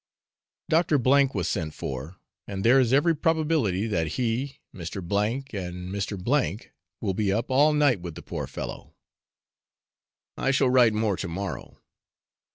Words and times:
Dr. 0.67 0.95
H 0.95 1.29
was 1.35 1.47
sent 1.47 1.75
for; 1.75 2.15
and 2.47 2.65
there 2.65 2.79
is 2.79 2.91
every 2.91 3.15
probability 3.15 3.85
that 3.85 4.13
he, 4.17 4.57
Mr. 4.73 4.95
and 4.97 5.93
Mr. 5.93 6.17
O 6.65 6.69
will 7.01 7.13
be 7.13 7.31
up 7.31 7.51
all 7.51 7.71
night 7.71 7.99
with 8.01 8.15
the 8.15 8.23
poor 8.23 8.47
fellow. 8.47 8.95
I 10.35 10.49
shall 10.49 10.71
write 10.71 10.93
more 10.95 11.17
to 11.17 11.27
morrow. 11.27 11.83